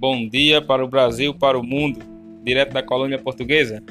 [0.00, 1.98] Bom dia para o Brasil, para o mundo,
[2.44, 3.82] direto da colônia portuguesa.